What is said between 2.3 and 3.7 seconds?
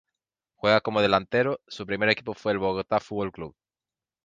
fue el Bogotá Fútbol Club.